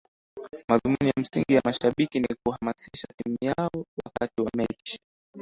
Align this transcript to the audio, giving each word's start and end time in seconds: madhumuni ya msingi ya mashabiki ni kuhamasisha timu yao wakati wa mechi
madhumuni 0.67 1.07
ya 1.09 1.13
msingi 1.21 1.53
ya 1.53 1.61
mashabiki 1.65 2.19
ni 2.19 2.27
kuhamasisha 2.43 3.07
timu 3.17 3.37
yao 3.41 3.85
wakati 4.05 4.41
wa 4.41 4.49
mechi 4.57 4.99